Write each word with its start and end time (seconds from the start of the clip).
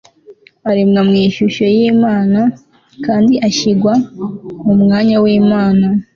aremwa 0.69 1.01
mu 1.07 1.15
ishusho 1.27 1.63
y'imana, 1.75 2.39
kandi 3.05 3.33
ashyirwa 3.47 3.93
mu 4.65 4.73
mwanya 4.81 5.15
w'imana 5.23 5.85